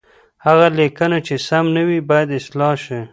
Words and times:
هغه 0.45 0.67
لیکنه 0.79 1.17
چې 1.27 1.35
سم 1.47 1.65
نه 1.75 1.81
وي، 1.87 1.99
باید 2.09 2.29
اصلاح 2.39 2.73
شي. 2.83 2.99